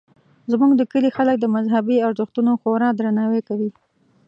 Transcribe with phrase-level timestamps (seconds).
[0.51, 3.69] زموږ د کلي خلک د مذهبي ارزښتونو خورا درناوی کوي